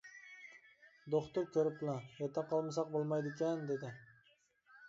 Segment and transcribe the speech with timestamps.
[1.15, 3.93] دوختۇر كۆرۈپلا ياتاققا ئالمىساق بولمايدىكەن، دېدى.